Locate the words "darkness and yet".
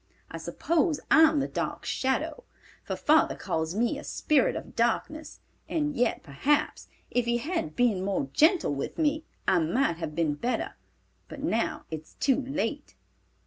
4.75-6.23